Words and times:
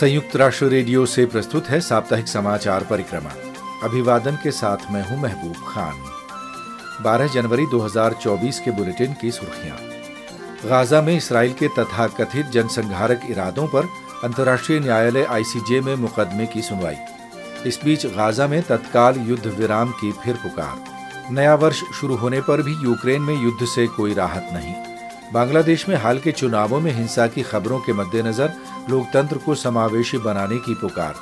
संयुक्त 0.00 0.36
राष्ट्र 0.36 0.66
रेडियो 0.66 1.06
से 1.06 1.26
प्रस्तुत 1.26 1.66
है 1.66 1.80
साप्ताहिक 1.80 2.28
समाचार 2.28 2.84
परिक्रमा। 2.84 3.30
अभिवादन 3.82 4.38
के 4.42 4.50
साथ 4.50 4.76
मैं 4.90 5.02
हूँ 5.08 5.22
महबूब 5.22 5.54
खान। 5.68 5.94
12 7.04 7.26
जनवरी 7.26 7.66
2024 7.66 8.60
के 8.60 8.70
बुलेटिन 8.70 9.14
की 9.20 9.30
सुर्खियाँ। 9.30 9.76
गाजा 10.70 11.02
में 11.02 11.16
इसराइल 11.16 11.52
के 11.52 11.68
तथाकथित 11.68 12.46
जनसंहारक 12.46 13.20
इरादों 13.30 13.66
पर 13.66 13.88
अंतर्राष्ट्रीय 14.24 14.80
न्यायालय 14.80 15.24
आईसीजे 15.24 15.80
में 15.80 15.94
मुकदमे 15.96 16.46
की 16.46 16.62
सुनवाई। 16.62 16.96
इस 17.66 17.80
बीच 17.84 18.06
गाजा 18.06 18.46
में 18.46 18.62
तत्काल 18.62 19.16
युद्ध 19.18 19.46
विराम 19.46 19.90
की 19.90 20.12
फिर 20.12 20.34
पुकार। 20.34 21.32
नया 21.34 21.54
वर्ष 21.54 21.82
शुरू 22.00 22.16
होने 22.16 22.40
पर 22.40 22.62
भी 22.62 22.74
यूक्रेन 22.84 23.22
में 23.22 23.42
युद्ध 23.44 23.66
से 23.66 23.86
कोई 23.86 24.14
राहत 24.14 24.48
नहीं। 24.52 24.74
बांग्लादेश 25.32 25.88
में 25.88 25.96
हाल 25.96 26.18
के 26.18 26.32
चुनावों 26.32 26.80
में 26.80 26.92
हिंसा 26.92 27.26
की 27.26 27.42
खबरों 27.42 27.78
के 27.80 27.92
मद्देनजर 27.92 28.52
लोकतंत्र 28.90 29.38
को 29.38 29.54
समावेशी 29.54 30.18
बनाने 30.18 30.56
की 30.56 30.74
पुकार। 30.74 31.14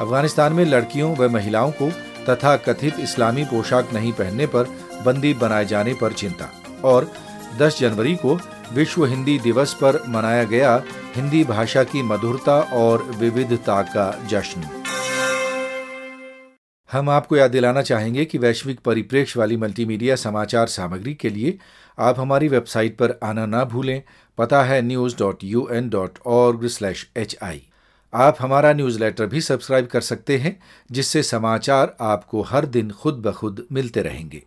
अफ़गानिस्तान 0.00 0.52
में 0.52 0.64
लड़कियों 0.64 1.16
व 1.16 1.28
महिलाओं 1.28 1.70
को 1.72 1.90
तथा 2.28 2.56
कथित 2.56 3.00
इस्लामी 3.00 3.44
पोशाक 3.44 3.92
नहीं 3.92 4.12
पहनने 4.12 4.46
पर 4.46 4.64
बंदी 5.04 5.34
बनाए 5.34 5.64
जाने 5.64 5.94
पर 5.94 6.12
चिंता 6.12 6.50
और 6.84 7.10
10 7.58 7.78
जनवरी 7.80 8.14
को 8.16 8.38
विश्व 8.72 9.04
हिंदी 9.04 9.38
दिवस 9.38 9.74
पर 9.74 10.02
मनाया 10.08 10.44
गया 10.44 10.82
हिंदी 11.16 11.44
भाषा 11.44 11.84
की 11.84 12.02
मधुरता 12.02 12.60
और 12.60 13.02
विविधता 13.02 13.82
का 13.82 14.10
जश्न। 14.26 14.68
हम 16.92 17.10
आपको 17.10 17.36
याद 17.36 17.50
दिलाना 17.50 17.82
चाहेंगे 17.82 18.24
कि 18.24 18.38
वैश्विक 18.38 18.80
परिप्रेक्ष्य 18.80 19.40
वाली 19.40 19.56
मल्टीमीडिया 19.56 20.16
समाचार 20.16 20.66
सामग्री 20.66 21.14
के 21.14 21.28
लिए 21.28 21.58
आप 21.98 22.20
हमारी 22.20 22.48
वेबसाइट 22.48 22.96
पर 22.98 23.18
आना 23.22 23.46
ना 23.46 23.64
भूलें। 23.64 24.02
पता 24.38 24.62
है 24.62 24.82
news 24.82 25.16
dot 25.18 25.44
U 25.44 25.68
N 25.72 25.88
dot 25.88 26.18
org 26.26 26.66
slash 26.66 27.10
H 27.16 27.36
I 27.42 27.62
आप 28.14 28.36
हमारा 28.40 28.72
न्यूज़ 28.72 28.98
लेटर 28.98 29.26
भी 29.26 29.40
सब्सक्राइब 29.40 29.86
कर 29.86 30.00
सकते 30.00 30.38
हैं, 30.38 30.62
जिससे 30.92 31.22
समाचार 31.22 31.96
आपको 32.00 32.42
हर 32.42 32.66
दिन 32.66 32.90
खुद 32.90 33.14
ब 33.14 33.32
खुद 33.32 33.66
मिलते 33.72 34.02
रहेंगे। 34.02 34.42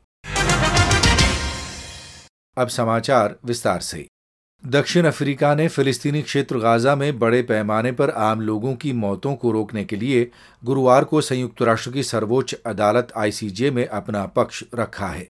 अब 2.57 2.67
समाचार 2.67 3.35
विस्तार 3.45 3.79
से। 3.79 4.07
दक्षिण 4.65 5.05
अफ्रीका 5.05 5.55
ने 5.55 5.67
फिलिस्तीनी 5.67 6.21
क्षेत्र 6.21 6.57
गाजा 6.57 6.95
में 6.95 7.19
बड़े 7.19 7.41
पैमाने 7.41 7.91
पर 7.91 8.09
आम 8.09 8.41
लोगों 8.41 8.75
की 8.75 8.93
मौतों 8.93 9.35
को 9.35 9.51
रोकने 9.51 9.85
के 9.85 9.95
लिए 9.95 10.31
गुरुवार 10.63 11.03
को 11.03 11.21
संयुक्त 11.21 11.61
राष्ट्र 11.61 11.91
की 11.91 12.03
सर्वोच्च 12.03 12.53
अदालत 12.65 13.13
आईसीजे 13.17 13.71
में 13.71 13.87
अपना 13.87 14.25
पक्ष 14.25 14.63
रखा 14.75 15.07
है। 15.07 15.27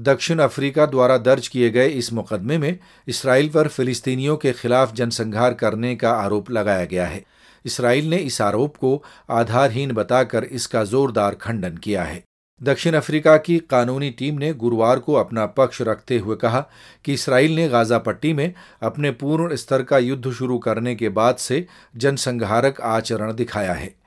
दक्षिण 0.00 0.38
अफ्रीका 0.38 0.84
द्वारा 0.86 1.16
दर्ज 1.18 1.48
किए 1.48 1.70
गए 1.70 1.88
इस 1.88 2.12
मुकदमे 2.12 2.56
में 2.58 2.78
इसराइल 3.08 3.48
पर 3.48 3.68
फिलिस्तीनियों 3.68 4.36
के 4.36 4.52
खिलाफ 4.52 4.94
जनसंहार 4.94 5.54
करने 5.54 5.94
का 5.96 6.12
आरोप 6.12 6.50
लगाया 6.50 6.84
गया 6.84 7.06
है। 7.06 7.22
इसराइल 7.64 8.08
ने 8.10 8.16
इस 8.16 8.40
आरोप 8.42 8.76
को 8.76 9.02
आधारहीन 9.30 9.92
बताकर 9.92 10.44
इसका 10.44 10.84
जोरदार 10.84 11.34
खंडन 11.34 11.76
किया 11.76 12.04
है। 12.04 12.22
दक्षिण 12.60 12.94
अफ्रीका 12.94 13.36
की 13.36 13.58
कानूनी 13.70 14.10
टीम 14.10 14.38
ने 14.38 14.52
गुरुवार 14.54 14.98
को 14.98 15.14
अपना 15.14 15.46
पक्ष 15.46 15.82
रखते 15.82 16.18
हुए 16.18 16.36
कहा 16.36 16.60
कि 17.04 17.14
इसराइल 17.14 17.54
ने 17.56 17.68
गाजा 17.68 17.98
पट्टी 17.98 18.32
में 18.32 18.52
अपने 18.82 19.10
पूर्ण 19.10 19.56
स्तर 19.56 19.82
का 19.82 19.98
युद्ध 19.98 20.30
शुरू 20.30 20.58
करने 20.58 20.94
के 20.94 21.08
बाद 21.08 21.36
से 21.36 21.66
जनसंहारक 21.96 22.80
आचरण 22.80 23.32
दिखाया 23.32 23.72
है। 23.72 23.99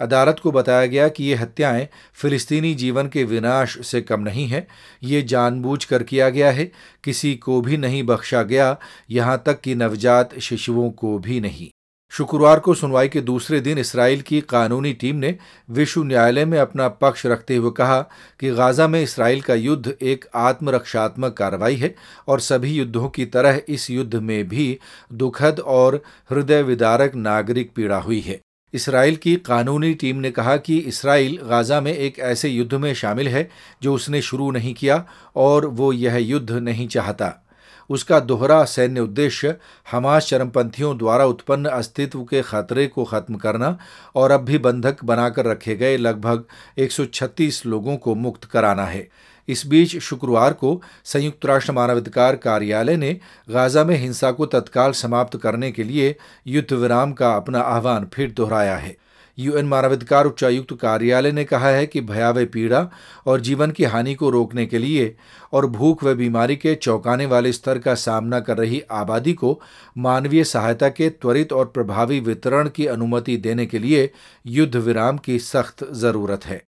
अदालत 0.00 0.40
को 0.42 0.52
बताया 0.52 0.86
गया 0.86 1.08
कि 1.08 1.24
ये 1.24 1.34
हत्याएँ 1.34 1.88
फिलिस्तीनी 2.14 2.74
जीवन 2.74 3.08
के 3.08 3.24
विनाश 3.24 3.86
से 3.86 4.00
कम 4.00 4.20
नहीं 4.20 4.46
है। 4.46 4.66
ये 5.02 5.22
जानबूझकर 5.22 6.02
किया 6.02 6.28
गया 6.28 6.50
है। 6.50 6.70
किसी 7.04 7.34
को 7.34 7.60
भी 7.60 7.76
नहीं 7.76 8.02
बख्शा 8.02 8.42
गया। 8.42 8.76
यहाँ 9.10 9.42
तक 9.46 9.60
कि 9.60 9.74
नवजात 9.74 10.38
शिशुओं 10.38 10.90
को 10.90 11.18
भी 11.18 11.40
नहीं। 11.40 11.68
शुक्रवार 12.12 12.58
को 12.58 12.74
सुनवाई 12.74 13.08
के 13.08 13.20
दूसरे 13.20 13.60
दिन 13.60 13.78
इसराइल 13.78 14.20
की 14.20 14.40
कानूनी 14.40 14.92
टीम 14.92 15.16
ने 15.16 15.34
विश्व 15.70 16.04
न्यायालय 16.04 16.44
में 16.44 16.58
अपना 16.58 16.88
पक्ष 16.88 17.26
रखते 17.26 17.56
हुए 17.56 17.70
कहा 17.70 18.00
कि 18.40 18.50
गाजा 18.50 18.88
में 18.88 19.02
इसराइल 19.02 19.40
का 19.40 19.54
युद्ध 19.54 19.94
एक 20.02 20.24
आत्मरक्षात्मक 20.34 21.32
कार्रवाई 21.32 21.76
है 21.76 21.94
और 22.28 22.40
सभी 22.40 22.72
युद्धों 22.72 23.08
की 23.08 23.26
तरह 23.26 23.60
इस 23.68 23.90
युद्ध 23.90 24.14
में 24.14 24.48
भी 24.48 24.78
दुखद 25.12 25.60
और 25.60 26.02
हृदय 26.30 26.62
विदारक 26.62 27.14
नागरिक 27.14 27.72
पीड़ा 27.76 27.98
हुई 27.98 28.20
है। 28.20 28.40
इसराइल 28.74 29.16
की 29.16 29.36
कानूनी 29.36 29.94
टीम 29.94 30.16
ने 30.16 30.30
कहा 30.30 30.56
कि 30.56 30.78
इसराइल 30.78 31.38
गाजा 31.42 31.80
में 31.80 31.92
एक 31.92 32.18
ऐसे 32.18 32.48
युद्ध 32.48 32.74
में 32.74 32.94
शामिल 32.94 33.28
है 33.28 33.48
जो 33.82 33.94
उसने 33.94 34.22
शुरू 34.22 34.50
नहीं 34.50 34.74
किया 34.74 35.04
और 35.36 35.66
वो 35.66 35.92
यह 35.92 36.16
युद्ध 36.16 36.50
नहीं 36.50 36.88
चाहता। 36.88 37.44
उसका 37.90 38.20
दोहरा 38.20 38.64
सैन्य 38.64 39.00
उद्देश्य 39.00 39.54
हमास 39.90 40.26
चरमपंथियों 40.28 40.98
द्वारा 40.98 41.24
उत्पन्न 41.24 41.66
अस्तित्व 41.66 42.22
के 42.24 42.42
खतरे 42.42 42.86
को 42.86 43.04
खत्म 43.04 43.34
करना 43.34 43.78
और 44.14 44.30
अब 44.30 44.40
भी 44.40 44.58
बंधक 44.58 45.04
बनाकर 45.04 45.46
रखे 45.46 45.76
गए 45.76 45.96
लगभग 45.96 46.44
136 46.78 47.64
लोगों 47.66 47.96
को 47.96 48.14
मुक्त 48.14 48.44
कराना 48.44 48.84
है। 48.84 49.08
इस 49.48 49.66
बीच 49.66 49.96
शुक्रवार 49.98 50.52
को 50.52 50.80
संयुक्त 51.04 51.46
राष्ट्र 51.46 51.72
मानवाधिकार 51.72 52.36
कार्यालय 52.36 52.96
ने 52.96 53.12
गाजा 53.50 53.84
में 53.84 53.96
हिंसा 53.96 54.30
को 54.30 54.46
तत्काल 54.46 54.92
समाप्त 54.92 55.36
करने 55.36 55.72
के 55.72 55.84
लिए 55.84 56.14
युद्ध 56.46 56.72
विराम 56.72 57.12
का 57.12 57.34
अपना 57.36 57.60
आह्वान 57.60 58.08
फिर 58.14 58.30
दोहराया 58.30 58.76
है। 58.76 58.96
यूएन 59.38 59.66
मानवाधिकार 59.66 60.26
उच्चायुक्त 60.26 60.72
कार्यालय 60.74 61.32
ने 61.32 61.44
कहा 61.44 61.68
है 61.68 61.86
कि 61.86 62.00
भयावह 62.00 62.44
पीड़ा 62.44 62.80
और 63.26 63.40
जीवन 63.40 63.70
की 63.70 63.84
हानि 63.84 64.14
को 64.14 64.30
रोकने 64.30 64.66
के 64.66 64.78
लिए 64.78 65.14
और 65.52 65.66
भूख 65.66 66.02
व 66.04 66.14
बीमारी 66.14 66.56
के 66.56 66.74
चौंकाने 66.74 67.26
वाले 67.26 67.52
स्तर 67.52 67.78
का 67.78 67.94
सामना 67.94 68.40
कर 68.40 68.56
रही 68.56 68.82
आबादी 68.90 69.32
को 69.32 69.60
मानवीय 69.98 70.44
सहायता 70.44 70.88
के 70.88 71.10
त्वरित 71.10 71.52
और 71.52 71.66
प्रभावी 71.66 72.20
वितरण 72.20 72.68
की 72.68 72.86
अनुमति 72.86 73.36
देने 73.36 73.66
के 73.66 73.78
लिए 73.78 74.10
युद्ध 74.46 74.76
विराम 74.76 75.18
की 75.18 75.38
सख्त 75.38 75.92
ज़रूरत 75.92 76.46
है। 76.46 76.62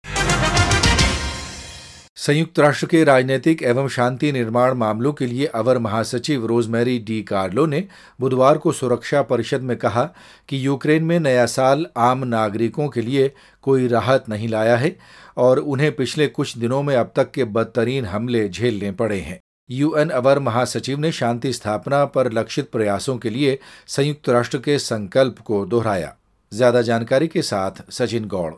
संयुक्त 2.20 2.60
राष्ट्र 2.60 2.88
के 2.88 3.04
राजनीतिक 3.04 3.62
एवं 3.64 3.88
शांति 3.88 4.32
निर्माण 4.32 4.74
मामलों 4.74 5.14
के 5.14 5.26
लिए 5.26 5.46
अवर 5.46 5.78
महासचिव 5.78 6.46
रोजमेरी 6.46 6.98
डी 7.00 7.22
कार्लो 7.24 7.66
ने 7.66 7.84
बुधवार 8.20 8.58
को 8.58 8.72
सुरक्षा 8.72 9.22
परिषद 9.22 9.62
में 9.62 9.76
कहा 9.78 10.04
कि 10.50 10.66
यूक्रेन 10.66 11.04
में 11.04 11.20
नया 11.20 11.46
साल 11.46 11.88
आम 11.98 12.24
नागरिकों 12.24 12.88
के 12.88 13.02
लिए 13.02 13.32
कोई 13.64 13.88
राहत 13.88 14.30
नहीं 14.30 14.48
लाया 14.48 14.76
है 14.78 14.96
और 15.38 15.60
उन्हें 15.60 15.92
पिछले 15.96 16.28
कुछ 16.28 16.58
दिनों 16.58 16.84
में 16.84 16.96
अब 16.96 17.14
तक 17.16 17.32
के 17.32 17.44
बदतरीन 17.44 18.06
हमले 18.06 18.48
झेलने 18.50 18.92
पड़े 18.92 19.20
हैं। 19.20 19.40
यूएन 19.70 20.10
अवर 20.10 20.40
महासचिव 20.40 21.00
ने 21.00 21.12
शांति 21.12 21.54
स्थापना 21.54 22.06
पर 22.06 22.34
लक्षित 22.34 22.72
प्रयासों 22.72 23.18
के 23.18 23.30
लिए 23.30 23.60
संयुक्त 23.88 24.30
राष्ट्र 24.30 24.58
के 24.58 24.80
संकल्प 24.80 25.40
को 25.40 25.66
दोहराया। 25.66 26.16
ज़्यादा 26.52 26.82
जानकारी 26.82 27.28
के 27.28 27.42
साथ 27.42 27.92
सचिन 27.92 28.28
गौड़। 28.28 28.54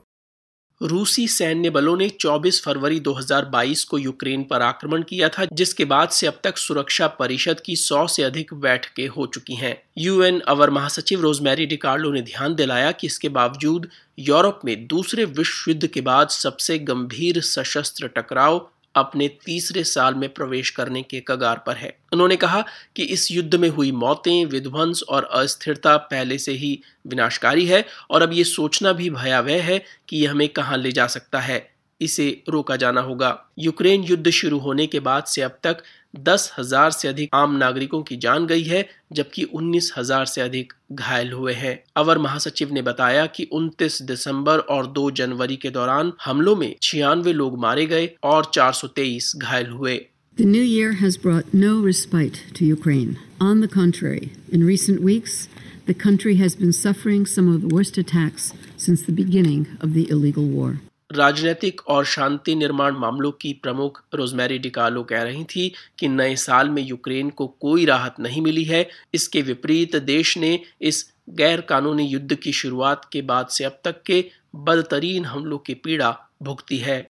रूसी 0.84 1.28
सैन्य 1.28 1.70
बलों 1.70 1.98
ने 1.98 2.10
24 2.10 2.62
फरवरी 2.64 3.00
2022 3.00 3.84
को 3.84 3.98
यूक्रेन 3.98 4.44
पर 4.44 4.62
आक्रमण 4.62 5.04
किया 5.04 5.30
था, 5.30 5.46
जिसके 5.54 5.86
बाद 5.86 6.10
से 6.10 6.28
अब 6.28 6.40
तक 6.44 6.58
सुरक्षा 6.58 7.08
परिषद 7.08 7.60
की 7.60 7.76
100 7.76 8.08
से 8.08 8.24
अधिक 8.24 8.54
बैठकें 8.54 9.08
हो 9.08 9.26
चुकी 9.26 9.56
हैं। 9.56 9.84
यूएन 9.98 10.40
अवर 10.40 10.70
महासचिव 10.70 11.22
रोजमेरी 11.22 11.66
डिकार्लो 11.66 12.12
ने 12.12 12.22
ध्यान 12.22 12.56
दिलाया 12.56 12.92
कि 12.92 13.08
इसके 13.08 13.30
बावजूद 13.30 13.88
यूरोप 14.20 14.60
में 14.66 14.88
दूसरे 14.88 15.26
विश्व 15.26 15.72
युद्ध 15.72 15.88
के 15.88 16.02
बाद 16.02 16.30
सबसे 16.30 16.80
गंभीर 16.80 17.42
सशस्त्र 17.42 18.08
टकराव 18.08 18.70
अपने 18.96 19.28
तीसरे 19.28 19.84
साल 19.84 20.16
में 20.16 20.34
प्रवेश 20.34 20.70
करने 20.70 21.02
के 21.02 21.24
कगार 21.28 21.64
पर 21.68 21.76
है। 21.76 21.98
उन्होंने 22.14 22.36
कहा 22.36 22.66
कि 22.96 23.04
इस 23.04 23.32
युद्ध 23.32 23.56
में 23.56 23.70
हुई 23.70 23.92
मौतें, 23.92 24.46
विध्वंस 24.46 25.04
और 25.10 25.24
अस्थिरता 25.24 25.98
पहले 25.98 26.38
से 26.38 26.52
ही 26.52 26.82
विनाशकारी 27.08 27.66
है 27.66 27.86
और 28.10 28.22
अब 28.22 28.34
ये 28.34 28.44
सोचना 28.44 28.94
भी 28.94 29.10
भयावह 29.10 29.64
है 29.64 29.84
कि 30.10 30.18
यह 30.18 30.32
हमें 30.32 30.50
कहाँ 30.50 30.78
ले 30.78 30.92
जा 30.92 31.08
सकता 31.08 31.40
है। 31.40 31.72
इसे 32.02 32.44
रोका 32.50 32.76
जाना 32.76 33.02
होगा। 33.02 33.46
यूक्रेन 33.60 34.04
युद्ध 34.04 34.30
शुरू 34.30 34.60
होने 34.60 34.88
के 34.88 35.00
बाद 35.00 35.24
से 35.24 35.42
अब 35.42 35.60
तक 35.64 35.78
दस 36.16 36.52
हज़ार 36.58 36.92
से 36.92 37.08
अधिक 37.08 37.36
आम 37.36 37.56
नागरिकों 37.58 38.02
की 38.04 38.16
जान 38.18 38.46
गई 38.48 38.64
है 38.64 38.86
जबकि 39.14 39.44
उन्नीस 39.44 39.92
हज़ार 39.98 40.26
से 40.26 40.42
अधिक 40.42 40.74
घायल 40.92 41.32
हुए 41.32 41.54
हैं 41.54 41.80
अवर 41.98 42.18
महासचिव 42.18 42.74
ने 42.74 42.82
बताया 42.82 43.26
कि 43.36 43.48
29 43.54 44.02
दिसंबर 44.02 44.60
और 44.76 44.94
2 44.98 45.10
जनवरी 45.18 45.56
के 45.56 45.70
दौरान 45.70 46.12
हमलों 46.26 46.56
में 46.56 46.76
छियानवे 46.82 47.34
लोग 47.34 47.58
मारे 47.60 47.86
गए 47.86 48.10
और 48.24 48.52
423 48.58 49.36
घायल 49.38 49.70
हुए 49.70 50.00
The 50.38 50.46
new 50.46 50.64
year 50.64 50.94
has 50.94 51.18
brought 51.18 51.54
no 51.54 51.72
respite 51.82 52.38
to 52.56 52.66
Ukraine. 52.66 53.18
On 53.42 53.60
the 53.62 53.68
contrary, 53.68 54.32
in 54.50 54.64
recent 54.66 55.02
weeks, 55.02 55.50
the 55.88 55.94
country 55.96 56.36
has 56.36 56.56
been 56.56 56.72
suffering 56.74 57.26
some 57.26 57.52
of 57.54 57.62
the 57.62 57.76
worst 57.76 57.98
attacks 57.98 58.54
since 58.78 59.04
the 59.04 59.12
beginning 59.14 59.68
of 59.82 59.94
the 59.94 60.10
illegal 60.10 60.46
war. 60.46 60.80
राजनीतिक 61.12 61.82
और 61.88 62.06
शांति 62.06 62.56
निर्माण 62.56 62.96
मामलों 62.96 63.32
की 63.32 63.54
प्रमुख 63.54 64.04
rosemary 64.14 64.58
DiCarlo 64.60 65.04
कह 65.04 65.22
रही 65.22 65.44
थी 65.44 65.72
कि 66.00 66.08
नए 66.08 66.36
साल 66.36 66.70
में 66.70 66.84
यूक्रेन 66.84 67.30
को 67.30 67.48
कोई 67.48 67.86
राहत 67.86 68.20
नहीं 68.20 68.42
मिली 68.42 68.64
है। 68.64 68.88
इसके 69.14 69.42
विपरीत 69.42 69.96
देश 69.96 70.38
ने 70.38 70.60
इस 70.82 71.14
गैर 71.30 71.62
कानूनी 71.62 72.04
युद्ध 72.04 72.36
की 72.36 72.52
शुरुआत 72.54 73.10
के 73.12 73.22
बाद 73.22 73.48
से 73.48 73.64
अब 73.64 73.80
तक 73.84 74.04
के 74.04 74.24
बदतरीन 74.56 75.26
हमलों 75.26 75.58
की 75.58 75.74
पीड़ा 75.74 76.18
भुगती 76.44 76.78
है। 76.78 77.08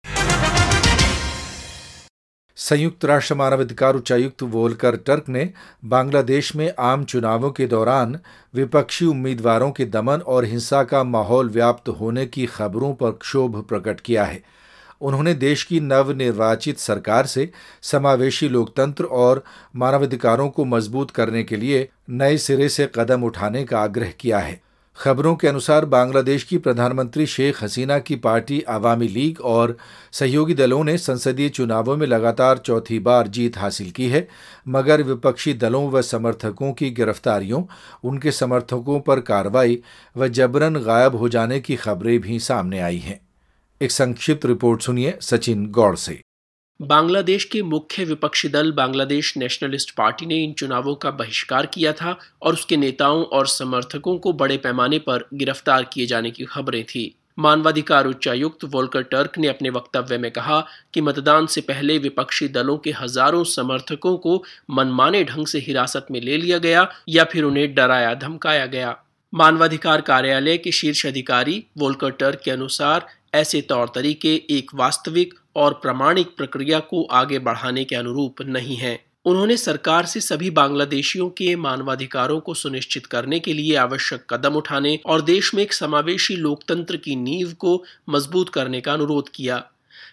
संयुक्त 2.59 3.05
राष्ट्र 3.05 3.35
मानवाधिकार 3.35 3.95
उच्चायुक्त 3.95 4.43
वोलकर 4.43 4.97
टर्क 4.97 5.29
ने 5.29 5.51
बांग्लादेश 5.85 6.55
में 6.57 6.73
आम 6.79 7.05
चुनावों 7.05 7.51
के 7.51 7.67
दौरान 7.67 8.19
विपक्षी 8.55 9.07
उम्मीदवारों 9.07 9.71
के 9.71 9.85
दमन 9.85 10.21
और 10.27 10.45
हिंसा 10.45 10.83
का 10.85 11.05
माहौल 11.05 11.51
व्याप्त 11.51 11.89
होने 11.89 12.27
की 12.27 12.47
खबरों 12.47 12.93
पर 12.95 13.11
क्षोभ 13.11 13.63
प्रकट 13.63 14.01
किया 14.01 14.25
है। 14.25 14.43
उन्होंने 15.01 15.35
देश 15.35 15.63
की 15.63 15.81
नवनिर्वाचित 15.81 16.79
सरकार 16.79 17.27
से 17.27 17.51
समावेशी 17.83 18.49
लोकतंत्र 18.49 19.05
और 19.05 19.45
मानवाधिकारों 19.77 20.49
को 20.49 20.65
मज़बूत 20.65 21.11
करने 21.11 21.43
के 21.43 21.57
लिए 21.57 21.89
नए 22.11 22.39
सिरे 22.39 22.69
से 22.69 22.91
कदम 22.95 23.23
उठाने 23.23 23.65
का 23.65 23.81
आग्रह 23.81 24.13
किया 24.21 24.39
है। 24.39 24.61
खबरों 24.99 25.37
के 25.37 25.49
अनुसार 25.49 25.85
बांग्लादेश 25.85 26.45
की 26.45 26.59
प्रधानमंत्री 26.59 27.27
शेख 27.27 27.65
हसीना 27.65 27.99
की 27.99 28.17
पार्टी 28.17 28.63
आवामी 28.63 29.09
लीग 29.09 29.41
और 29.41 29.77
सहयोगी 30.13 30.55
दलों 30.55 30.85
ने 30.85 30.99
संसदीय 30.99 31.49
चुनावों 31.49 31.97
में 31.97 32.07
लगातार 32.07 32.59
चौथी 32.59 32.99
बार 32.99 33.29
जीत 33.29 33.59
हासिल 33.59 33.91
की 33.91 34.09
है। 34.09 34.29
मगर 34.69 35.03
विपक्षी 35.03 35.55
दलों 35.55 35.91
व 35.91 36.03
समर्थकों 36.03 36.73
की 36.73 36.91
गिरफ्तारियों, 36.91 37.63
उनके 38.05 38.33
समर्थकों 38.33 39.01
पर 39.01 39.21
कार्रवाई 39.21 39.83
व 40.17 40.29
जबरन 40.29 40.77
गायब 40.77 41.17
हो 41.17 41.29
जाने 41.29 41.61
की 41.61 41.77
खबरें 41.77 42.21
भी 42.21 42.39
सामने 42.39 42.81
आई 42.81 42.99
हैं। 42.99 43.21
एक 43.83 43.91
संक्षिप्त 43.91 44.47
रिपोर्ट 44.47 44.83
सुनिए 44.83 45.19
सचिन 45.21 45.67
गौड़ 45.67 45.97
से। 45.97 46.21
बांग्लादेश 46.81 47.45
के 47.45 47.61
मुख्य 47.63 48.05
विपक्षी 48.05 48.49
दल 48.49 48.71
बांग्लादेश 48.73 49.33
नेशनलिस्ट 49.37 49.91
पार्टी 49.91 50.27
ने 50.27 50.37
इन 50.37 50.53
चुनावों 50.53 50.95
का 50.95 51.11
बहिष्कार 51.11 51.67
किया 51.67 51.93
था 51.93 52.17
और 52.43 52.53
उसके 52.53 52.77
नेताओं 52.77 53.23
और 53.25 53.47
समर्थकों 53.47 54.17
को 54.19 54.33
बड़े 54.33 54.57
पैमाने 54.57 54.99
पर 54.99 55.25
गिरफ़्तार 55.35 55.85
किए 55.85 56.07
जाने 56.07 56.31
की 56.31 56.45
खबरें 56.45 56.85
थी। 56.85 57.15
मानवाधिकार 57.39 58.07
उच्चायुक्त 58.07 58.65
वोल्कर 58.65 59.03
टर्क 59.03 59.39
ने 59.39 59.49
अपने 59.49 59.71
वक्तव्य 59.71 60.19
में 60.19 60.31
कहा 60.31 60.61
कि 60.95 61.01
मतदान 61.01 61.47
से 61.47 61.61
पहले 61.61 61.99
विपक्षी 61.99 62.49
दलों 62.49 62.79
के 62.79 62.91
हज़ारों 62.91 63.43
समर्थकों 63.47 64.17
को 64.17 64.43
मनमाने 64.71 65.25
ढंग 65.25 65.47
से 65.47 65.59
हिरासत 65.59 66.07
में 66.11 66.21
ले 66.21 66.37
लिया 66.37 66.59
गया 66.59 66.89
या 67.09 67.25
फिर 67.25 67.45
उन्हें 67.45 67.75
डराया 67.75 68.15
धमकाया 68.15 68.67
गया। 68.67 68.97
मानवाधिकार 69.33 70.01
कार्यालय 70.01 70.57
के 70.59 70.73
शीर्ष 70.73 71.07
अधिकारी 71.07 71.65
वोल्कर 71.79 72.11
टर्क 72.11 72.41
के 72.45 72.51
अनुसार 72.51 73.07
ऐसे 73.35 73.61
तौर 73.61 73.91
तरीके 73.95 74.35
एक 74.51 74.71
वास्तविक 74.75 75.35
और 75.57 75.73
प्रमाणिक 75.73 76.27
प्रक्रिया 76.37 76.79
को 76.81 77.03
आगे 77.03 77.39
बढ़ाने 77.39 77.85
के 77.85 77.97
अनुरूप 77.97 78.43
नहीं 78.43 78.77
है। 78.77 78.99
उन्होंने 79.25 79.57
सरकार 79.57 80.07
से 80.07 80.21
सभी 80.21 80.51
बांग्लादेशियों 80.51 81.29
के 81.31 81.57
मानवाधिकारों 81.57 82.41
को 82.41 82.55
सुनिश्चित 82.55 83.07
करने 83.07 83.39
के 83.39 83.53
लिए 83.53 83.75
आवश्यक 83.77 84.27
कदम 84.31 84.55
उठाने 84.55 84.99
और 85.07 85.21
देश 85.21 85.55
में 85.55 85.63
एक 85.63 85.73
समावेशी 85.73 86.37
लोकतंत्र 86.37 86.97
की 86.97 87.17
नींव 87.17 87.53
को 87.53 87.83
मज़बूत 88.09 88.49
करने 88.49 88.81
का 88.81 88.93
अनुरोध 88.93 89.29
किया। 89.29 89.65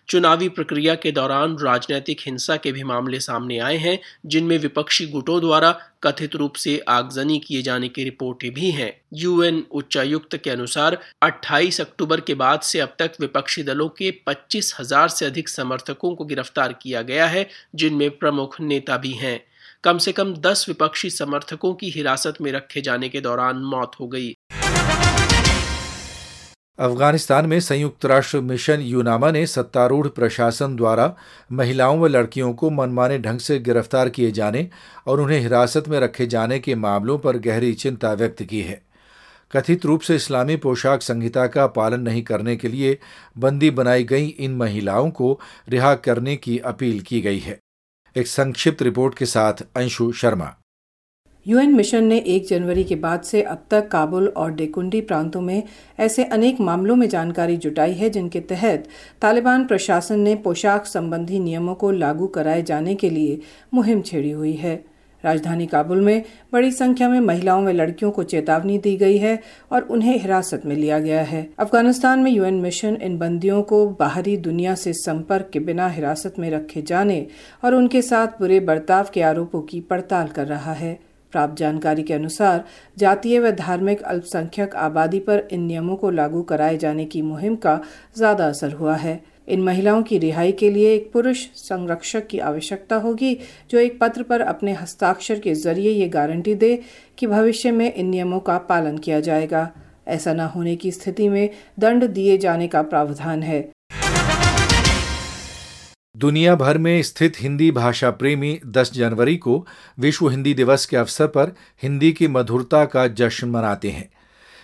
चुनावी 0.09 0.49
प्रक्रिया 0.49 0.95
के 0.95 1.11
दौरान 1.11 1.57
राजनीतिक 1.57 2.21
हिंसा 2.25 2.55
के 2.57 2.71
भी 2.71 2.83
मामले 2.83 3.19
सामने 3.19 3.57
आए 3.59 3.77
हैं, 3.77 3.99
जिनमें 4.25 4.57
विपक्षी 4.57 5.05
गुटों 5.05 5.39
द्वारा 5.41 5.71
कथित 6.03 6.35
रूप 6.35 6.55
से 6.55 6.77
आगजनी 6.87 7.39
किए 7.39 7.61
जाने 7.61 7.87
की 7.87 8.03
रिपोर्टें 8.03 8.51
भी 8.53 8.71
हैं। 8.71 8.91
यूएन 9.13 9.63
उच्चायुक्त 9.71 10.35
के 10.35 10.49
अनुसार 10.49 10.97
28 11.21 11.81
अक्टूबर 11.81 12.21
के 12.21 12.33
बाद 12.33 12.61
से 12.61 12.79
अब 12.79 12.95
तक 12.99 13.11
विपक्षी 13.19 13.63
दलों 13.63 13.89
के 13.89 14.11
पच्चीस 14.27 14.75
हज़ार 14.79 15.09
से 15.09 15.25
अधिक 15.25 15.49
समर्थकों 15.49 16.15
को 16.15 16.25
गिरफ़्तार 16.25 16.73
किया 16.73 17.01
गया 17.01 17.27
है, 17.27 17.47
जिनमें 17.75 18.09
प्रमुख 18.09 18.61
नेता 18.61 18.97
भी 18.97 19.11
हैं। 19.11 19.39
कम 19.83 19.97
से 19.97 20.11
कम 20.11 20.33
10 20.35 20.65
विपक्षी 20.67 21.09
समर्थकों 21.09 21.73
की 21.73 21.89
हिरासत 21.89 22.37
में 22.41 22.51
रखे 22.51 22.81
जाने 22.81 23.09
के 23.09 23.21
दौरान 23.21 23.57
मौत 23.57 23.91
हो 23.99 24.07
गई। 24.07 24.33
अफ़गानिस्तान 26.79 27.45
में 27.45 27.59
संयुक्त 27.59 28.05
राष्ट्र 28.05 28.39
मिशन 28.41 28.81
यूनामा 28.81 29.31
ने 29.31 29.45
सत्तारूढ़ 29.47 30.07
प्रशासन 30.07 30.75
द्वारा 30.75 31.15
महिलाओं 31.51 31.99
व 31.99 32.07
लड़कियों 32.07 32.53
को 32.53 32.69
मनमाने 32.69 33.19
ढंग 33.19 33.39
से 33.39 33.59
गिरफ़्तार 33.59 34.09
किए 34.09 34.31
जाने 34.31 34.67
और 35.07 35.21
उन्हें 35.21 35.39
हिरासत 35.39 35.87
में 35.87 35.99
रखे 35.99 36.25
जाने 36.25 36.59
के 36.59 36.75
मामलों 36.75 37.17
पर 37.17 37.37
गहरी 37.37 37.73
चिंता 37.73 38.13
व्यक्त 38.13 38.43
की 38.43 38.61
है। 38.61 38.81
कथित 39.51 39.85
रूप 39.85 40.01
से 40.01 40.15
इस्लामी 40.15 40.55
पोशाक 40.55 41.01
संहिता 41.01 41.47
का 41.47 41.67
पालन 41.67 42.01
नहीं 42.01 42.23
करने 42.23 42.55
के 42.55 42.67
लिए 42.67 42.99
बंदी 43.37 43.71
बनाई 43.71 44.03
गई 44.03 44.27
इन 44.27 44.55
महिलाओं 44.55 45.09
को 45.09 45.39
रिहा 45.69 45.95
करने 45.95 46.35
की 46.35 46.59
अपील 46.59 46.99
की 46.99 47.21
गई 47.21 47.39
है। 47.39 47.59
एक 48.15 48.27
संक्षिप्त 48.27 48.81
रिपोर्ट 48.81 49.17
के 49.17 49.25
साथ 49.25 49.53
अंशु 49.75 50.11
शर्मा। 50.11 50.55
यूएन 51.45 51.73
मिशन 51.73 52.03
ने 52.03 52.17
एक 52.17 52.47
जनवरी 52.47 52.83
के 52.83 52.95
बाद 52.95 53.21
से 53.21 53.41
अब 53.41 53.65
तक 53.71 53.87
काबुल 53.87 54.27
और 54.27 54.51
डेकुंडी 54.51 55.01
प्रांतों 55.01 55.41
में 55.41 55.63
ऐसे 55.99 56.23
अनेक 56.23 56.61
मामलों 56.61 56.95
में 56.95 57.07
जानकारी 57.09 57.57
जुटाई 57.57 57.93
है, 57.93 58.09
जिनके 58.09 58.39
तहत 58.41 58.87
तालिबान 59.21 59.65
प्रशासन 59.65 60.19
ने 60.19 60.35
पोशाक 60.35 60.85
संबंधी 60.85 61.39
नियमों 61.39 61.75
को 61.75 61.91
लागू 61.91 62.27
कराए 62.27 62.63
जाने 62.63 62.95
के 62.95 63.09
लिए 63.09 63.39
मुहिम 63.73 64.01
छेड़ी 64.01 64.31
हुई 64.31 64.53
है। 64.53 64.75
राजधानी 65.23 65.65
काबुल 65.65 66.01
में 66.01 66.23
बड़ी 66.53 66.71
संख्या 66.71 67.09
में 67.09 67.19
महिलाओं 67.19 67.65
व 67.65 67.69
लड़कियों 67.69 68.11
को 68.11 68.23
चेतावनी 68.23 68.77
दी 68.77 68.95
गई 68.97 69.17
है 69.17 69.39
और 69.71 69.81
उन्हें 69.81 70.17
हिरासत 70.17 70.65
में 70.65 70.75
लिया 70.75 70.99
गया 70.99 71.21
है। 71.21 71.47
अफ़गानिस्तान 71.59 72.19
में 72.19 72.31
यूएन 72.31 72.61
मिशन 72.61 72.97
इन 73.03 73.17
बंदियों 73.17 73.61
को 73.63 73.85
बाहरी 73.99 74.37
दुनिया 74.37 74.75
से 74.75 74.93
संपर्क 74.95 75.49
के 75.53 75.59
बिना 75.61 75.87
हिरासत 75.87 76.39
में 76.39 76.49
रखे 76.51 76.81
जाने 76.81 77.25
और 77.63 77.75
उनके 77.75 78.01
साथ 78.01 78.39
बुरे 78.39 78.59
बर्ताव 78.61 79.09
के 79.13 79.21
आरोपों 79.21 79.61
की 79.61 79.81
पड़ताल 79.81 80.27
कर 80.27 80.47
रहा 80.47 80.73
है। 80.73 80.99
प्राप्त 81.35 81.55
जानकारी 81.57 82.03
के 82.03 82.13
अनुसार, 82.13 82.63
जातीय 82.97 83.39
व 83.39 83.51
धार्मिक 83.53 84.01
अल्पसंख्यक 84.03 84.75
आबादी 84.77 85.19
पर 85.21 85.47
इन 85.51 85.61
नियमों 85.63 85.95
को 85.97 86.09
लागू 86.11 86.41
कराए 86.45 86.77
जाने 86.77 87.05
की 87.05 87.21
मुहिम 87.23 87.55
का 87.57 87.79
ज़्यादा 88.17 88.47
असर 88.47 88.71
हुआ 88.73 88.95
है। 88.97 89.19
इन 89.47 89.61
महिलाओं 89.61 90.01
की 90.03 90.17
रिहाई 90.17 90.51
के 90.53 90.69
लिए 90.69 90.93
एक 90.93 91.11
पुरुष 91.13 91.45
संरक्षक 91.57 92.27
की 92.27 92.39
आवश्यकता 92.41 92.95
होगी, 92.97 93.37
जो 93.69 93.79
एक 93.79 93.99
पत्र 93.99 94.23
पर 94.23 94.41
अपने 94.43 94.73
हस्ताक्षर 94.73 95.39
के 95.39 95.53
ज़रिए 95.55 95.91
ये 95.91 96.07
गारंटी 96.09 96.55
दे 96.55 96.79
कि 97.17 97.27
भविष्य 97.27 97.71
में 97.71 97.93
इन 97.93 98.05
नियमों 98.05 98.39
का 98.39 98.57
पालन 98.69 98.97
किया 98.97 99.19
जाएगा। 99.21 99.69
ऐसा 100.07 100.33
न 100.33 100.39
होने 100.55 100.75
की 100.75 100.91
स्थिति 100.91 101.29
में 101.29 101.49
दंड 101.79 102.07
दिए 102.09 102.37
जाने 102.37 102.67
का 102.67 102.81
प्रावधान 102.83 103.43
है। 103.43 103.74
दुनिया 106.17 106.55
भर 106.55 106.77
में 106.77 107.03
स्थित 107.03 107.33
हिंदी 107.39 107.71
भाषा 107.71 108.09
प्रेमी 108.09 108.59
10 108.65 108.93
जनवरी 108.93 109.37
को 109.37 109.67
विश्व 109.99 110.29
हिंदी 110.29 110.53
दिवस 110.53 110.85
के 110.85 110.97
अवसर 110.97 111.27
पर 111.27 111.55
हिंदी 111.83 112.11
की 112.11 112.27
मधुरता 112.27 112.85
का 112.85 113.07
जश्न 113.07 113.49
मनाते 113.49 113.89
हैं। 113.89 114.09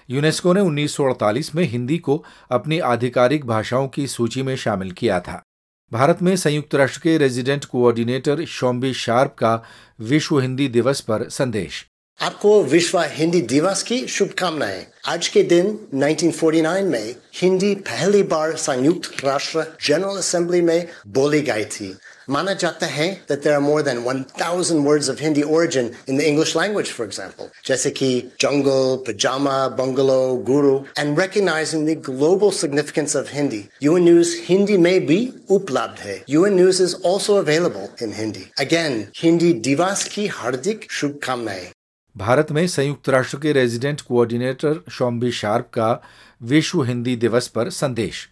यूनेस्को 0.09 0.53
ने 0.53 0.61
1948 0.61 1.55
में 1.55 1.63
हिंदी 1.63 1.97
को 1.97 2.25
अपनी 2.51 2.79
आधिकारिक 2.79 3.45
भाषाओं 3.45 3.87
की 3.87 4.07
सूची 4.07 4.43
में 4.43 4.55
शामिल 4.55 4.91
किया 4.91 5.19
था। 5.19 5.43
भारत 5.93 6.21
में 6.21 6.35
संयुक्त 6.35 6.75
राष्ट्र 6.75 6.99
के 7.03 7.17
रेजिडेंट 7.17 7.65
कोऑर्डिनेटर 7.65 8.45
शोम्बी 8.45 8.93
शार्प 8.93 9.31
का 9.31 9.63
विश्व 9.99 10.39
हिंदी 10.39 10.67
दिवस 10.67 11.01
पर 11.01 11.29
संदेश। 11.29 11.87
आपको 12.21 12.61
विश्व 12.63 12.99
हिंदी 13.11 13.39
दिवस 13.49 13.81
की 13.83 13.97
शुभकामनाएँ 14.15 14.85
आज 15.09 15.27
के 15.35 15.41
दिन 15.43 15.69
1949 15.95 16.83
में 16.89 17.15
हिंदी 17.35 17.73
पहली 17.87 18.21
बार 18.33 18.55
संयुक्त 18.55 19.23
राष्ट्र 19.25 19.63
जनरल 19.87 20.17
असेंबली 20.17 20.59
में 20.61 20.87
बोली 21.15 21.39
गई 21.47 21.63
थी 21.75 21.89
माना 22.29 22.53
जाता 22.53 22.87
है 22.87 23.07
that 23.31 23.41
there 23.45 23.55
are 23.55 23.63
more 23.69 23.81
than 23.87 24.03
1000 24.03 24.83
words 24.89 25.09
of 25.15 25.23
Hindi 25.25 25.47
origin 25.57 25.89
in 26.07 26.21
the 26.21 26.29
English 26.33 26.55
language 26.59 26.93
for 26.99 27.09
example 27.09 27.49
जैसे 27.65 27.89
कि 28.01 28.11
jungle, 28.45 28.99
pajama, 29.09 29.57
bungalow, 29.81 30.37
guru 30.51 30.77
and 30.99 31.23
recognizing 31.23 31.89
the 31.89 31.99
global 32.11 32.57
significance 32.61 33.19
of 33.23 33.35
Hindi 33.39 33.65
UN 33.89 34.09
News 34.11 34.37
Hindi 34.51 34.77
में 34.87 35.05
भी 35.07 35.21
उपलब्ध 35.59 36.07
है 36.07 36.23
UN 36.37 36.61
News 36.61 36.85
is 36.89 36.97
also 37.03 37.43
available 37.43 37.91
in 38.05 38.17
Hindi 38.21 38.49
again 38.69 39.05
Hindi 39.25 39.53
दिवस 39.71 40.09
की 40.15 40.27
हार्दिक 40.39 40.91
शुभकामनाएँ 41.01 41.69
भारत 42.17 42.51
में 42.51 42.67
संयुक्त 42.67 43.09
राष्ट्र 43.09 43.37
के 43.37 43.51
रेजिडेंट 43.51 44.01
कोऑर्डिनेटर 44.01 44.83
शॉम्बी 44.91 45.31
शार्प 45.31 45.65
का 45.65 46.01
विश्व 46.41 46.83
हिंदी 46.83 47.15
दिवस 47.15 47.47
पर 47.47 47.69
संदेश। 47.69 48.29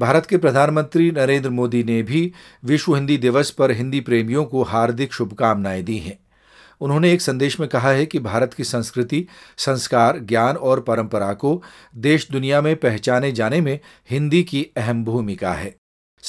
भारत 0.00 0.26
के 0.26 0.36
प्रधानमंत्री 0.36 1.10
नरेंद्र 1.10 1.50
मोदी 1.50 1.84
ने 1.84 2.02
भी 2.02 2.32
विश्व 2.64 2.94
हिंदी 2.94 3.18
दिवस 3.18 3.50
पर 3.50 3.70
हिंदी 3.70 4.00
प्रेमियों 4.00 4.44
को 4.44 4.62
हार्दिक 4.62 5.12
शुभकामनाएँ 5.12 5.82
दी 5.82 5.98
हैं। 5.98 6.18
उन्होंने 6.80 7.12
एक 7.12 7.20
संदेश 7.20 7.60
में 7.60 7.68
कहा 7.68 7.90
है 7.90 8.06
कि 8.06 8.18
भारत 8.18 8.54
की 8.54 8.64
संस्कृति, 8.64 9.26
संस्कार, 9.56 10.18
ज्ञान 10.18 10.56
और 10.56 10.80
परंपरा 10.80 11.32
को 11.32 11.62
देश 11.96 12.28
दुनिया 12.30 12.60
में 12.60 12.76
पहचाने 12.76 13.32
जाने 13.32 13.60
में 13.60 13.80
हिंदी 14.10 14.42
की 14.42 14.66
अहम 14.76 15.04
भूमिका 15.04 15.52
है। 15.52 15.76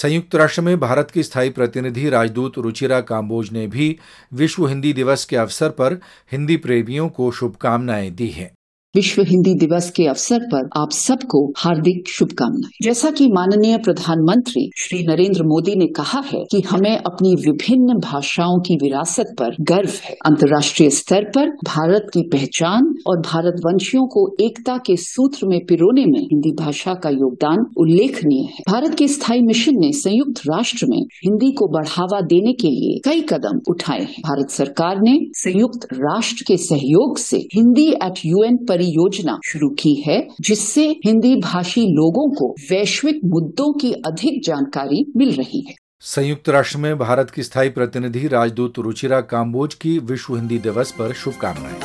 संयुक्त 0.02 0.36
राष्ट्र 0.36 0.62
में 0.62 0.80
भारत 0.80 1.12
की 1.12 1.24
स्थायी 1.24 1.50
प्रतिनिधि 1.50 2.10
राजदूत 2.10 2.58
रुचिरा 2.58 3.02
काम्बोज 3.02 3.52
ने 3.52 3.68
भी 3.68 4.00
विश्व 4.34 4.68
हिंदी 4.68 4.94
दिवस 4.94 5.26
के 5.26 5.36
अवसर 5.36 5.70
पर 5.70 6.00
हिंदी 6.32 6.58
प्रेमियों 6.58 7.10
को 7.10 7.32
शुभकामनाएँ 7.32 8.10
दी 8.12 8.30
हैं। 8.30 8.52
विश्व 8.96 9.22
हिंदी 9.22 9.54
दिवस 9.56 9.92
के 9.92 10.06
अवसर 10.06 10.40
पर 10.40 10.70
आप 10.78 10.92
सबको 10.92 11.54
हार्दिक 11.58 12.08
शुभकामनाएँ। 12.08 12.72
जैसा 12.82 13.12
कि 13.12 13.28
माननीय 13.28 13.78
प्रधानमंत्री 13.78 14.72
श्री 14.78 15.04
नरेंद्र 15.08 15.44
मोदी 15.44 15.76
ने 15.76 15.88
कहा 15.88 16.22
है 16.34 16.44
कि 16.52 16.62
हमें 16.62 16.98
अपनी 16.98 17.36
विभिन्न 17.36 18.00
भाषाओं 18.00 18.60
की 18.60 18.76
विरासत 18.76 19.36
पर 19.40 19.56
गर्व 19.62 19.90
है। 20.04 20.16
अंतर्राष्ट्रीय 20.26 20.90
स्तर 20.90 21.24
पर 21.36 21.50
भारत 21.50 22.08
की 22.14 22.22
पहचान 22.22 22.96
और 23.08 23.20
भारतवंशियों 23.20 24.08
को 24.08 24.36
एकता 24.42 24.78
के 24.78 24.96
सूत्र 24.96 25.48
में 25.48 25.60
पिरोने 25.66 26.06
में 26.06 26.20
हिंदी 26.20 26.52
भाषा 26.64 26.94
का 26.94 27.10
योगदान 27.10 27.66
उल्लेखनीय 27.78 28.44
है। 28.44 28.64
भारत 28.70 28.96
के 28.96 29.08
स्थायी 29.08 29.42
मिशन 29.42 29.72
ने 29.76 29.92
संयुक्त 29.92 30.42
राष्ट्र 30.48 30.86
में 30.90 31.00
हिंदी 31.00 31.52
को 31.52 31.68
बढ़ावा 31.68 32.22
देने 32.22 32.54
के 32.54 32.68
लिए 32.68 33.10
कई 33.10 33.22
कदम 33.22 33.62
उठाए 33.70 34.02
हैं। 34.02 34.22
भारत 34.22 34.50
सरकार 34.50 34.96
ने 35.02 35.18
संयुक्त 35.34 35.88
राष्ट्र 35.94 36.44
के 36.48 36.58
सहयोग 36.58 37.18
से 37.18 37.38
हिंदी 37.38 37.88
एट 37.88 38.20
यूएन 38.26 38.58
परियोजना 38.80 39.40
शुरू 39.46 39.70
की 39.70 39.94
है, 40.08 40.28
जिससे 40.42 40.88
हिंदी 41.06 41.36
भाषी 41.36 41.82
लोगों 41.82 42.30
को 42.36 42.56
वैश्विक 42.72 43.20
मुद्दों 43.26 43.74
की 43.74 43.92
अधिक 43.92 44.44
जानकारी 44.44 45.06
मिल 45.18 45.32
रही 45.32 45.62
है। 45.62 45.76
संयुक्त 46.00 46.50
राष्ट्र 46.50 46.78
में 46.78 46.98
भारत 46.98 47.30
की 47.30 47.44
स्थायी 47.44 47.70
प्रतिनिधि 47.70 48.28
राजदूत 48.28 48.80
रुचिरा 48.80 49.22
काम्बोज 49.22 49.74
की 49.74 50.00
विश्व 50.00 50.36
हिंदी 50.36 50.58
दिवस 50.58 50.92
पर 50.92 51.14
शुभकामनाएँ। 51.14 51.80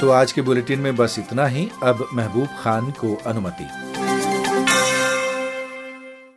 तो 0.00 0.10
आज 0.10 0.32
के 0.32 0.42
बुलेटिन 0.42 0.78
में 0.78 0.96
बस 0.96 1.16
इतना 1.18 1.46
ही, 1.46 1.68
अब 1.82 2.06
महबूब 2.14 2.48
खान 2.60 2.90
को 2.90 3.18
अनुमति। 3.26 3.89